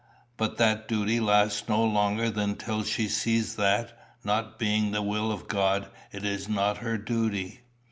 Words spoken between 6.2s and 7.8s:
is not her duty.